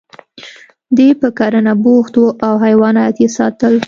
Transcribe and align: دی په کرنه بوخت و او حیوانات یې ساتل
دی 0.97 1.07
په 1.21 1.27
کرنه 1.37 1.73
بوخت 1.83 2.13
و 2.17 2.23
او 2.47 2.53
حیوانات 2.65 3.15
یې 3.23 3.27
ساتل 3.37 3.73